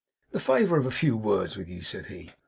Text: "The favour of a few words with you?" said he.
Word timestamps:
"The 0.31 0.39
favour 0.39 0.77
of 0.77 0.87
a 0.87 0.89
few 0.89 1.15
words 1.15 1.55
with 1.55 1.69
you?" 1.69 1.83
said 1.83 2.07
he. 2.07 2.31